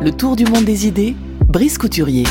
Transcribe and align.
Le 0.00 0.12
tour 0.12 0.36
du 0.36 0.44
monde 0.44 0.64
des 0.64 0.86
idées, 0.86 1.16
Brice 1.48 1.76
Couturier. 1.76 2.22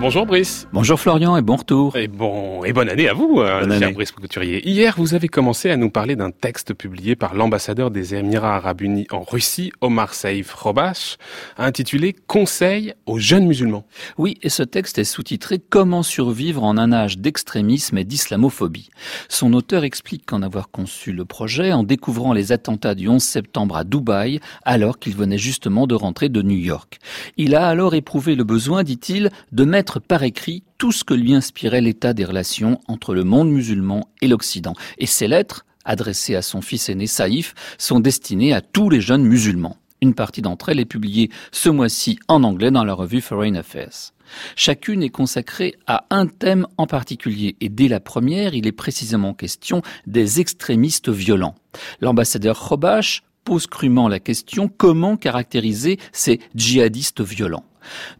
Bonjour 0.00 0.24
Brice. 0.24 0.66
Bonjour 0.72 0.98
Florian 0.98 1.36
et 1.36 1.42
bon 1.42 1.56
retour. 1.56 1.94
Et 1.94 2.08
bon 2.08 2.64
et 2.64 2.72
bonne 2.72 2.88
année 2.88 3.06
à 3.06 3.12
vous, 3.12 3.40
euh, 3.40 3.66
bonne 3.66 3.78
cher 3.78 3.92
Brice 3.92 4.12
Couturier. 4.12 4.66
Hier, 4.66 4.94
vous 4.96 5.12
avez 5.12 5.28
commencé 5.28 5.68
à 5.68 5.76
nous 5.76 5.90
parler 5.90 6.16
d'un 6.16 6.30
texte 6.30 6.72
publié 6.72 7.16
par 7.16 7.34
l'ambassadeur 7.34 7.90
des 7.90 8.14
Émirats 8.14 8.56
Arabes 8.56 8.80
Unis 8.80 9.06
en 9.10 9.20
Russie, 9.20 9.72
Omar 9.82 10.14
Saïf 10.14 10.54
Robash, 10.54 11.18
intitulé 11.58 12.16
Conseil 12.26 12.94
aux 13.04 13.18
jeunes 13.18 13.46
musulmans. 13.46 13.84
Oui, 14.16 14.38
et 14.40 14.48
ce 14.48 14.62
texte 14.62 14.96
est 14.96 15.04
sous-titré 15.04 15.58
Comment 15.58 16.02
survivre 16.02 16.64
en 16.64 16.78
un 16.78 16.92
âge 16.92 17.18
d'extrémisme 17.18 17.98
et 17.98 18.04
d'islamophobie. 18.04 18.88
Son 19.28 19.52
auteur 19.52 19.84
explique 19.84 20.24
qu'en 20.24 20.40
avoir 20.40 20.70
conçu 20.70 21.12
le 21.12 21.26
projet 21.26 21.72
en 21.74 21.82
découvrant 21.82 22.32
les 22.32 22.52
attentats 22.52 22.94
du 22.94 23.06
11 23.06 23.22
septembre 23.22 23.76
à 23.76 23.84
Dubaï, 23.84 24.40
alors 24.64 24.98
qu'il 24.98 25.14
venait 25.14 25.36
justement 25.36 25.86
de 25.86 25.94
rentrer 25.94 26.30
de 26.30 26.40
New 26.40 26.56
York. 26.56 26.96
Il 27.36 27.54
a 27.54 27.66
alors 27.66 27.94
éprouvé 27.94 28.34
le 28.34 28.44
besoin, 28.44 28.82
dit-il, 28.82 29.28
de 29.52 29.64
mettre 29.64 29.89
par 29.98 30.22
écrit 30.22 30.62
tout 30.78 30.92
ce 30.92 31.04
que 31.04 31.14
lui 31.14 31.34
inspirait 31.34 31.80
l'état 31.80 32.12
des 32.12 32.24
relations 32.24 32.80
entre 32.86 33.14
le 33.14 33.24
monde 33.24 33.50
musulman 33.50 34.08
et 34.22 34.28
l'Occident. 34.28 34.74
Et 34.98 35.06
ces 35.06 35.28
lettres, 35.28 35.64
adressées 35.84 36.36
à 36.36 36.42
son 36.42 36.60
fils 36.60 36.88
aîné 36.88 37.06
Saïf, 37.06 37.54
sont 37.78 38.00
destinées 38.00 38.52
à 38.52 38.60
tous 38.60 38.90
les 38.90 39.00
jeunes 39.00 39.24
musulmans. 39.24 39.76
Une 40.02 40.14
partie 40.14 40.42
d'entre 40.42 40.70
elles 40.70 40.80
est 40.80 40.86
publiée 40.86 41.30
ce 41.52 41.68
mois-ci 41.68 42.18
en 42.28 42.42
anglais 42.42 42.70
dans 42.70 42.84
la 42.84 42.94
revue 42.94 43.20
Foreign 43.20 43.56
Affairs. 43.56 44.12
Chacune 44.56 45.02
est 45.02 45.10
consacrée 45.10 45.74
à 45.86 46.06
un 46.10 46.26
thème 46.26 46.66
en 46.78 46.86
particulier 46.86 47.56
et 47.60 47.68
dès 47.68 47.88
la 47.88 48.00
première, 48.00 48.54
il 48.54 48.66
est 48.66 48.72
précisément 48.72 49.34
question 49.34 49.82
des 50.06 50.40
extrémistes 50.40 51.08
violents. 51.08 51.56
L'ambassadeur 52.00 52.58
Khobash 52.58 53.22
pose 53.44 53.66
crûment 53.66 54.08
la 54.08 54.20
question 54.20 54.68
comment 54.68 55.16
caractériser 55.16 55.98
ces 56.12 56.40
djihadistes 56.54 57.20
violents? 57.20 57.64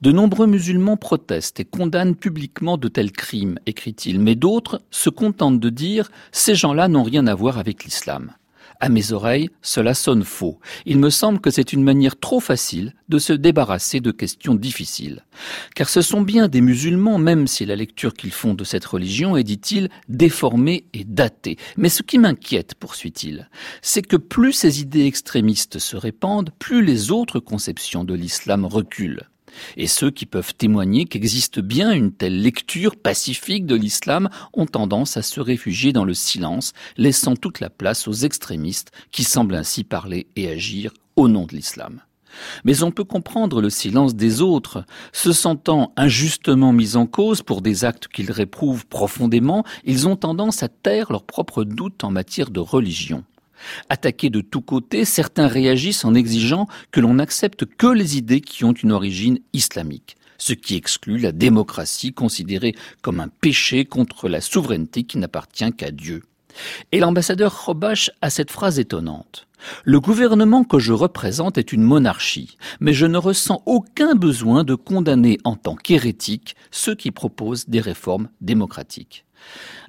De 0.00 0.12
nombreux 0.12 0.46
musulmans 0.46 0.96
protestent 0.96 1.60
et 1.60 1.64
condamnent 1.64 2.16
publiquement 2.16 2.76
de 2.76 2.88
tels 2.88 3.12
crimes, 3.12 3.58
écrit-il, 3.66 4.20
mais 4.20 4.34
d'autres 4.34 4.82
se 4.90 5.10
contentent 5.10 5.60
de 5.60 5.70
dire 5.70 6.10
ces 6.32 6.54
gens-là 6.54 6.88
n'ont 6.88 7.02
rien 7.02 7.26
à 7.26 7.34
voir 7.34 7.58
avec 7.58 7.84
l'islam. 7.84 8.32
À 8.82 8.88
mes 8.88 9.12
oreilles, 9.12 9.50
cela 9.60 9.92
sonne 9.92 10.24
faux. 10.24 10.58
Il 10.86 10.98
me 10.98 11.10
semble 11.10 11.38
que 11.38 11.50
c'est 11.50 11.74
une 11.74 11.84
manière 11.84 12.18
trop 12.18 12.40
facile 12.40 12.94
de 13.10 13.18
se 13.18 13.34
débarrasser 13.34 14.00
de 14.00 14.10
questions 14.10 14.54
difficiles. 14.54 15.22
Car 15.74 15.90
ce 15.90 16.00
sont 16.00 16.22
bien 16.22 16.48
des 16.48 16.62
musulmans, 16.62 17.18
même 17.18 17.46
si 17.46 17.66
la 17.66 17.76
lecture 17.76 18.14
qu'ils 18.14 18.32
font 18.32 18.54
de 18.54 18.64
cette 18.64 18.86
religion 18.86 19.36
est, 19.36 19.44
dit-il, 19.44 19.90
déformée 20.08 20.86
et 20.94 21.04
datée. 21.04 21.58
Mais 21.76 21.90
ce 21.90 22.02
qui 22.02 22.18
m'inquiète, 22.18 22.74
poursuit-il, 22.74 23.50
c'est 23.82 24.00
que 24.00 24.16
plus 24.16 24.54
ces 24.54 24.80
idées 24.80 25.04
extrémistes 25.04 25.78
se 25.78 25.96
répandent, 25.98 26.50
plus 26.58 26.82
les 26.82 27.10
autres 27.10 27.38
conceptions 27.38 28.04
de 28.04 28.14
l'islam 28.14 28.64
reculent 28.64 29.29
et 29.76 29.86
ceux 29.86 30.10
qui 30.10 30.26
peuvent 30.26 30.54
témoigner 30.54 31.06
qu'existe 31.06 31.60
bien 31.60 31.92
une 31.92 32.12
telle 32.12 32.40
lecture 32.40 32.96
pacifique 32.96 33.66
de 33.66 33.74
l'islam 33.74 34.28
ont 34.52 34.66
tendance 34.66 35.16
à 35.16 35.22
se 35.22 35.40
réfugier 35.40 35.92
dans 35.92 36.04
le 36.04 36.14
silence, 36.14 36.72
laissant 36.96 37.36
toute 37.36 37.60
la 37.60 37.70
place 37.70 38.08
aux 38.08 38.12
extrémistes 38.12 38.92
qui 39.12 39.24
semblent 39.24 39.54
ainsi 39.54 39.84
parler 39.84 40.26
et 40.36 40.48
agir 40.48 40.92
au 41.16 41.28
nom 41.28 41.46
de 41.46 41.54
l'islam. 41.54 42.00
Mais 42.64 42.82
on 42.82 42.90
peut 42.90 43.04
comprendre 43.04 43.60
le 43.60 43.70
silence 43.70 44.14
des 44.14 44.40
autres. 44.40 44.84
Se 45.12 45.32
sentant 45.32 45.92
injustement 45.96 46.72
mis 46.72 46.96
en 46.96 47.06
cause 47.06 47.42
pour 47.42 47.60
des 47.60 47.84
actes 47.84 48.08
qu'ils 48.08 48.30
réprouvent 48.30 48.86
profondément, 48.86 49.64
ils 49.84 50.08
ont 50.08 50.16
tendance 50.16 50.62
à 50.62 50.68
taire 50.68 51.10
leurs 51.10 51.24
propres 51.24 51.64
doutes 51.64 52.04
en 52.04 52.10
matière 52.10 52.50
de 52.50 52.60
religion. 52.60 53.24
Attaqués 53.88 54.30
de 54.30 54.40
tous 54.40 54.60
côtés, 54.60 55.04
certains 55.04 55.46
réagissent 55.46 56.04
en 56.04 56.14
exigeant 56.14 56.66
que 56.90 57.00
l'on 57.00 57.14
n'accepte 57.14 57.64
que 57.64 57.86
les 57.86 58.16
idées 58.16 58.40
qui 58.40 58.64
ont 58.64 58.72
une 58.72 58.92
origine 58.92 59.38
islamique, 59.52 60.16
ce 60.38 60.52
qui 60.52 60.76
exclut 60.76 61.18
la 61.18 61.32
démocratie 61.32 62.12
considérée 62.12 62.74
comme 63.02 63.20
un 63.20 63.28
péché 63.28 63.84
contre 63.84 64.28
la 64.28 64.40
souveraineté 64.40 65.04
qui 65.04 65.18
n'appartient 65.18 65.72
qu'à 65.72 65.90
Dieu. 65.90 66.22
Et 66.92 67.00
l'ambassadeur 67.00 67.56
Khobash 67.64 68.10
a 68.22 68.30
cette 68.30 68.50
phrase 68.50 68.78
étonnante. 68.78 69.46
Le 69.84 70.00
gouvernement 70.00 70.64
que 70.64 70.78
je 70.78 70.92
représente 70.92 71.58
est 71.58 71.72
une 71.72 71.82
monarchie, 71.82 72.56
mais 72.80 72.92
je 72.92 73.06
ne 73.06 73.18
ressens 73.18 73.62
aucun 73.66 74.14
besoin 74.14 74.64
de 74.64 74.74
condamner 74.74 75.38
en 75.44 75.54
tant 75.54 75.76
qu'hérétiques 75.76 76.56
ceux 76.70 76.94
qui 76.94 77.10
proposent 77.10 77.68
des 77.68 77.80
réformes 77.80 78.30
démocratiques. 78.40 79.24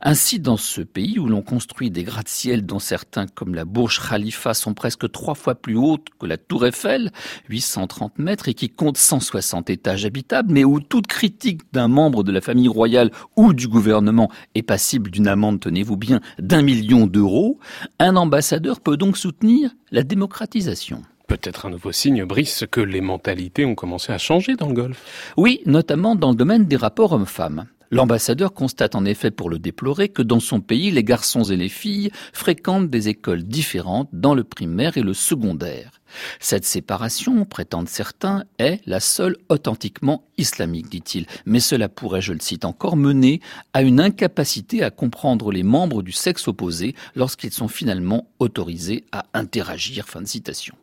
Ainsi, 0.02 0.40
dans 0.40 0.58
ce 0.58 0.82
pays 0.82 1.20
où 1.20 1.28
l'on 1.28 1.44
construit 1.44 1.92
des 1.92 2.04
gratte-ciel 2.04 2.66
dont 2.66 2.80
certains, 2.80 3.28
comme 3.28 3.54
la 3.54 3.66
Burj 3.66 4.00
Khalifa, 4.10 4.54
sont 4.54 4.74
presque 4.74 5.12
trois 5.12 5.36
fois 5.36 5.54
plus 5.54 5.78
hautes 5.78 6.08
que 6.20 6.26
la 6.26 6.38
Tour 6.38 6.66
Eiffel, 6.66 7.12
830 7.50 8.18
mètres, 8.18 8.50
et 8.50 8.56
qui 8.56 8.70
compte 8.70 8.98
160 8.98 9.70
étages 9.70 10.06
habitables, 10.06 10.52
mais 10.52 10.64
où 10.64 10.80
toute 10.80 11.08
critique 11.08 11.62
d'un 11.72 11.88
membre 11.88 12.24
de 12.24 12.32
la 12.32 12.42
famille 12.42 12.68
royale 12.68 13.12
ou 13.36 13.54
du 13.54 13.68
gouvernement 13.68 14.32
est 14.56 14.64
passible 14.64 15.12
d'une 15.12 15.28
amende, 15.28 15.60
tenez-vous 15.60 15.98
bien, 15.98 16.20
d'un 16.40 16.64
million 16.64 17.06
d'euros, 17.06 17.60
un 18.00 18.16
ambassadeur 18.16 18.80
peut 18.80 18.98
donc 18.98 19.18
soutenir 19.18 19.72
la 19.92 20.04
démocratisation 20.04 21.04
peut-être 21.28 21.66
un 21.66 21.70
nouveau 21.70 21.94
signe, 21.94 22.26
Brice, 22.26 22.66
que 22.70 22.82
les 22.82 23.00
mentalités 23.00 23.64
ont 23.64 23.74
commencé 23.74 24.12
à 24.12 24.18
changer 24.18 24.58
dans 24.58 24.68
le 24.68 24.74
Golfe. 24.74 25.34
Oui, 25.38 25.62
notamment 25.66 26.18
dans 26.18 26.32
le 26.32 26.36
domaine 26.36 26.66
des 26.66 26.76
rapports 26.76 27.14
hommes-femmes. 27.14 27.68
L'ambassadeur 27.92 28.54
constate 28.54 28.96
en 28.96 29.04
effet 29.04 29.32
pour 29.32 29.50
le 29.50 29.60
déplorer 29.60 30.08
que 30.08 30.22
dans 30.22 30.40
son 30.40 30.62
pays, 30.62 30.92
les 30.92 31.04
garçons 31.04 31.44
et 31.44 31.58
les 31.58 31.68
filles 31.68 32.10
fréquentent 32.32 32.90
des 32.90 33.10
écoles 33.10 33.44
différentes 33.44 34.08
dans 34.14 34.34
le 34.34 34.46
primaire 34.46 34.98
et 34.98 35.02
le 35.02 35.14
secondaire. 35.14 36.00
Cette 36.40 36.66
séparation, 36.66 37.44
prétendent 37.44 37.90
certains, 37.90 38.46
est 38.60 38.80
la 38.86 39.02
seule 39.02 39.36
authentiquement 39.50 40.24
islamique, 40.38 40.90
dit-il. 40.90 41.26
Mais 41.46 41.60
cela 41.60 41.90
pourrait, 41.90 42.22
je 42.22 42.32
le 42.32 42.40
cite 42.40 42.64
encore, 42.64 42.96
mener 42.96 43.42
à 43.74 43.82
une 43.82 44.00
incapacité 44.00 44.84
à 44.84 44.90
comprendre 44.90 45.52
les 45.52 45.64
membres 45.64 46.02
du 46.02 46.14
sexe 46.14 46.48
opposé 46.48 46.96
lorsqu'ils 47.16 47.52
sont 47.52 47.68
finalement 47.68 48.28
autorisés 48.40 49.04
à 49.12 49.26
interagir. 49.34 50.08
Fin 50.08 50.22
de 50.22 50.28
citation. 50.28 50.76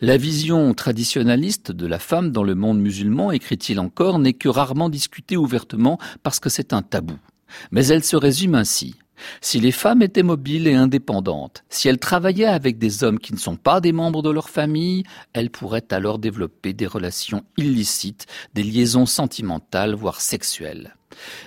La 0.00 0.16
vision 0.16 0.74
traditionnaliste 0.74 1.72
de 1.72 1.86
la 1.86 1.98
femme 1.98 2.30
dans 2.30 2.44
le 2.44 2.54
monde 2.54 2.80
musulman, 2.80 3.32
écrit-il 3.32 3.80
encore, 3.80 4.18
n'est 4.18 4.32
que 4.32 4.48
rarement 4.48 4.88
discutée 4.88 5.36
ouvertement 5.36 5.98
parce 6.22 6.40
que 6.40 6.48
c'est 6.48 6.72
un 6.72 6.82
tabou. 6.82 7.16
Mais 7.70 7.86
elle 7.86 8.04
se 8.04 8.16
résume 8.16 8.54
ainsi. 8.54 8.96
Si 9.40 9.60
les 9.60 9.72
femmes 9.72 10.02
étaient 10.02 10.22
mobiles 10.22 10.66
et 10.66 10.74
indépendantes, 10.74 11.64
si 11.68 11.88
elles 11.88 11.98
travaillaient 11.98 12.44
avec 12.44 12.78
des 12.78 13.04
hommes 13.04 13.18
qui 13.18 13.32
ne 13.32 13.38
sont 13.38 13.56
pas 13.56 13.80
des 13.80 13.92
membres 13.92 14.22
de 14.22 14.30
leur 14.30 14.48
famille, 14.48 15.04
elles 15.32 15.50
pourraient 15.50 15.92
alors 15.92 16.18
développer 16.18 16.72
des 16.72 16.86
relations 16.86 17.44
illicites, 17.56 18.26
des 18.54 18.62
liaisons 18.62 19.06
sentimentales, 19.06 19.94
voire 19.94 20.20
sexuelles. 20.20 20.96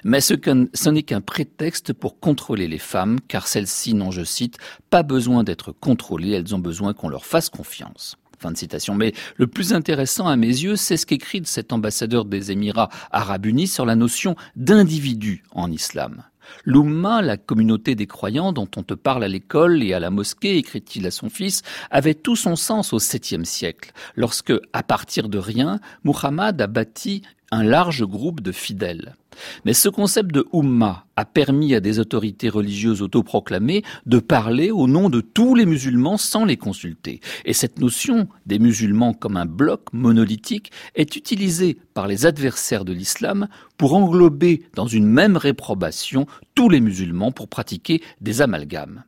Mais 0.03 0.21
ce, 0.21 0.89
n'est 0.89 1.03
qu'un 1.03 1.21
prétexte 1.21 1.93
pour 1.93 2.19
contrôler 2.19 2.67
les 2.67 2.79
femmes, 2.79 3.19
car 3.27 3.47
celles-ci 3.47 3.93
n'ont, 3.93 4.11
je 4.11 4.23
cite, 4.23 4.57
pas 4.89 5.03
besoin 5.03 5.43
d'être 5.43 5.71
contrôlées, 5.71 6.31
elles 6.31 6.55
ont 6.55 6.59
besoin 6.59 6.93
qu'on 6.93 7.09
leur 7.09 7.25
fasse 7.25 7.49
confiance. 7.49 8.17
Fin 8.39 8.51
de 8.51 8.57
citation. 8.57 8.95
Mais 8.95 9.13
le 9.37 9.47
plus 9.47 9.73
intéressant 9.73 10.27
à 10.27 10.35
mes 10.35 10.47
yeux, 10.47 10.75
c'est 10.75 10.97
ce 10.97 11.05
qu'écrit 11.05 11.41
cet 11.45 11.71
ambassadeur 11.71 12.25
des 12.25 12.51
Émirats 12.51 12.89
arabes 13.11 13.45
unis 13.45 13.67
sur 13.67 13.85
la 13.85 13.95
notion 13.95 14.35
d'individu 14.55 15.43
en 15.51 15.71
islam. 15.71 16.23
L'Oumma, 16.63 17.21
la 17.21 17.37
communauté 17.37 17.95
des 17.95 18.07
croyants 18.07 18.53
dont 18.53 18.69
on 18.75 18.83
te 18.83 18.93
parle 18.93 19.23
à 19.23 19.27
l'école 19.27 19.83
et 19.83 19.93
à 19.93 19.99
la 19.99 20.09
mosquée, 20.09 20.57
écrit-il 20.57 21.05
à 21.07 21.11
son 21.11 21.29
fils, 21.29 21.61
avait 21.91 22.13
tout 22.13 22.35
son 22.35 22.55
sens 22.55 22.93
au 22.93 22.99
septième 22.99 23.45
siècle, 23.45 23.91
lorsque, 24.15 24.53
à 24.73 24.83
partir 24.83 25.29
de 25.29 25.37
rien, 25.37 25.79
Muhammad 26.03 26.61
a 26.61 26.67
bâti 26.67 27.21
un 27.55 27.63
large 27.63 28.03
groupe 28.03 28.41
de 28.41 28.51
fidèles. 28.51 29.15
Mais 29.63 29.73
ce 29.73 29.87
concept 29.87 30.31
de 30.33 30.45
Ummah 30.53 31.05
a 31.15 31.25
permis 31.25 31.73
à 31.73 31.79
des 31.79 31.99
autorités 31.99 32.49
religieuses 32.49 33.01
autoproclamées 33.01 33.83
de 34.05 34.19
parler 34.19 34.71
au 34.71 34.87
nom 34.87 35.09
de 35.09 35.21
tous 35.21 35.55
les 35.55 35.65
musulmans 35.65 36.17
sans 36.17 36.43
les 36.43 36.57
consulter. 36.57 37.21
Et 37.45 37.53
cette 37.53 37.79
notion 37.79 38.27
des 38.45 38.59
musulmans 38.59 39.13
comme 39.13 39.37
un 39.37 39.45
bloc 39.45 39.93
monolithique 39.93 40.71
est 40.95 41.15
utilisée 41.15 41.77
par 41.93 42.07
les 42.07 42.25
adversaires 42.25 42.85
de 42.85 42.93
l'islam 42.93 43.47
pour 43.77 43.93
englober 43.93 44.63
dans 44.75 44.87
une 44.87 45.07
même 45.07 45.37
réprobation 45.37 46.25
tous 46.55 46.69
les 46.69 46.81
musulmans 46.81 47.31
pour 47.31 47.47
pratiquer 47.47 48.01
des 48.19 48.41
amalgames. 48.41 49.03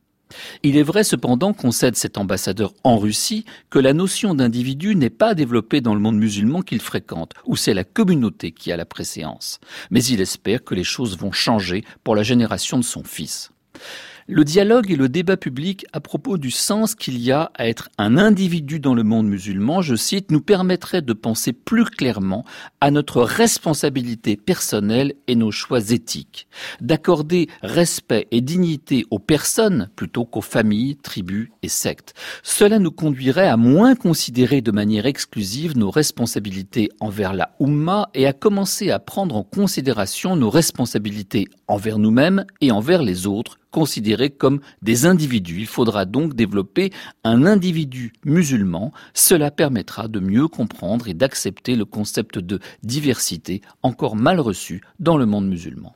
Il 0.63 0.77
est 0.77 0.83
vrai 0.83 1.03
cependant, 1.03 1.53
concède 1.53 1.95
cet 1.95 2.17
ambassadeur 2.17 2.73
en 2.83 2.97
Russie, 2.97 3.45
que 3.69 3.79
la 3.79 3.93
notion 3.93 4.35
d'individu 4.35 4.95
n'est 4.95 5.09
pas 5.09 5.33
développée 5.33 5.81
dans 5.81 5.93
le 5.93 6.01
monde 6.01 6.17
musulman 6.17 6.61
qu'il 6.61 6.81
fréquente, 6.81 7.33
où 7.45 7.55
c'est 7.55 7.73
la 7.73 7.83
communauté 7.83 8.51
qui 8.51 8.71
a 8.71 8.77
la 8.77 8.85
préséance. 8.85 9.59
Mais 9.91 10.03
il 10.03 10.21
espère 10.21 10.63
que 10.63 10.75
les 10.75 10.83
choses 10.83 11.17
vont 11.17 11.31
changer 11.31 11.83
pour 12.03 12.15
la 12.15 12.23
génération 12.23 12.77
de 12.77 12.83
son 12.83 13.03
fils. 13.03 13.51
Le 14.29 14.43
dialogue 14.43 14.91
et 14.91 14.97
le 14.97 15.07
débat 15.07 15.37
public 15.37 15.85
à 15.93 16.01
propos 16.01 16.37
du 16.37 16.51
sens 16.51 16.95
qu'il 16.95 17.17
y 17.17 17.31
a 17.31 17.49
à 17.55 17.69
être 17.69 17.87
un 17.97 18.17
individu 18.17 18.81
dans 18.81 18.93
le 18.93 19.03
monde 19.03 19.25
musulman, 19.25 19.81
je 19.81 19.95
cite, 19.95 20.31
nous 20.31 20.41
permettrait 20.41 21.01
de 21.01 21.13
penser 21.13 21.53
plus 21.53 21.85
clairement 21.85 22.43
à 22.81 22.91
notre 22.91 23.21
responsabilité 23.21 24.35
personnelle 24.35 25.13
et 25.29 25.35
nos 25.35 25.51
choix 25.51 25.79
éthiques, 25.91 26.49
d'accorder 26.81 27.47
respect 27.61 28.27
et 28.31 28.41
dignité 28.41 29.05
aux 29.11 29.19
personnes 29.19 29.89
plutôt 29.95 30.25
qu'aux 30.25 30.41
familles, 30.41 30.97
tribus 30.97 31.47
et 31.63 31.69
sectes. 31.69 32.13
Cela 32.43 32.79
nous 32.79 32.91
conduirait 32.91 33.47
à 33.47 33.55
moins 33.55 33.95
considérer 33.95 34.59
de 34.59 34.71
manière 34.71 35.05
exclusive 35.05 35.77
nos 35.77 35.89
responsabilités 35.89 36.89
envers 36.99 37.31
la 37.31 37.55
Ummah 37.61 38.09
et 38.13 38.27
à 38.27 38.33
commencer 38.33 38.91
à 38.91 38.99
prendre 38.99 39.37
en 39.37 39.43
considération 39.43 40.35
nos 40.35 40.49
responsabilités 40.49 41.47
envers 41.69 41.97
nous-mêmes 41.97 42.43
et 42.59 42.73
envers 42.73 43.03
les 43.03 43.25
autres, 43.25 43.57
considérés 43.71 44.29
comme 44.29 44.59
des 44.81 45.05
individus. 45.05 45.59
Il 45.59 45.67
faudra 45.67 46.05
donc 46.05 46.33
développer 46.33 46.91
un 47.23 47.45
individu 47.45 48.13
musulman. 48.25 48.91
Cela 49.13 49.51
permettra 49.51 50.07
de 50.07 50.19
mieux 50.19 50.47
comprendre 50.47 51.07
et 51.07 51.13
d'accepter 51.13 51.75
le 51.75 51.85
concept 51.85 52.39
de 52.39 52.59
diversité 52.83 53.61
encore 53.83 54.15
mal 54.15 54.39
reçu 54.39 54.81
dans 54.99 55.17
le 55.17 55.25
monde 55.25 55.47
musulman. 55.47 55.95